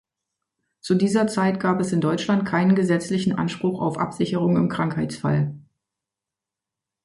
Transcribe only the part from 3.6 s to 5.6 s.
auf Absicherung im Krankheitsfall.